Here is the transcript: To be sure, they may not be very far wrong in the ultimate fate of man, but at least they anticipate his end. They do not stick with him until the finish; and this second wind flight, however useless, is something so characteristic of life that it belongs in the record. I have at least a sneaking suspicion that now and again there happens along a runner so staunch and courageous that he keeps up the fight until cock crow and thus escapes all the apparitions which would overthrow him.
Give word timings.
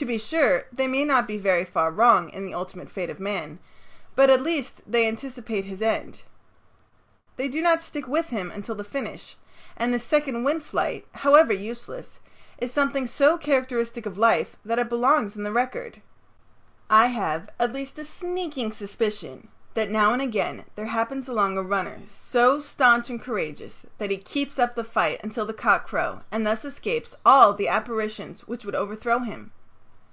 To 0.00 0.04
be 0.04 0.16
sure, 0.16 0.66
they 0.72 0.86
may 0.86 1.04
not 1.04 1.26
be 1.26 1.38
very 1.38 1.64
far 1.64 1.90
wrong 1.90 2.30
in 2.30 2.46
the 2.46 2.54
ultimate 2.54 2.88
fate 2.88 3.10
of 3.10 3.18
man, 3.18 3.58
but 4.14 4.30
at 4.30 4.40
least 4.40 4.80
they 4.86 5.08
anticipate 5.08 5.64
his 5.64 5.82
end. 5.82 6.22
They 7.34 7.48
do 7.48 7.60
not 7.60 7.82
stick 7.82 8.06
with 8.06 8.26
him 8.28 8.52
until 8.52 8.76
the 8.76 8.84
finish; 8.84 9.36
and 9.76 9.92
this 9.92 10.04
second 10.04 10.44
wind 10.44 10.62
flight, 10.62 11.08
however 11.14 11.52
useless, 11.52 12.20
is 12.58 12.72
something 12.72 13.08
so 13.08 13.36
characteristic 13.36 14.06
of 14.06 14.16
life 14.16 14.54
that 14.64 14.78
it 14.78 14.88
belongs 14.88 15.34
in 15.34 15.42
the 15.42 15.50
record. 15.50 16.00
I 16.88 17.06
have 17.06 17.50
at 17.58 17.72
least 17.72 17.98
a 17.98 18.04
sneaking 18.04 18.70
suspicion 18.70 19.48
that 19.74 19.90
now 19.90 20.12
and 20.12 20.22
again 20.22 20.64
there 20.76 20.86
happens 20.86 21.26
along 21.28 21.58
a 21.58 21.62
runner 21.64 22.02
so 22.06 22.60
staunch 22.60 23.10
and 23.10 23.20
courageous 23.20 23.84
that 23.98 24.12
he 24.12 24.16
keeps 24.18 24.60
up 24.60 24.76
the 24.76 24.84
fight 24.84 25.18
until 25.24 25.52
cock 25.52 25.88
crow 25.88 26.20
and 26.30 26.46
thus 26.46 26.64
escapes 26.64 27.16
all 27.26 27.52
the 27.52 27.66
apparitions 27.66 28.46
which 28.46 28.64
would 28.64 28.76
overthrow 28.76 29.18
him. 29.18 29.50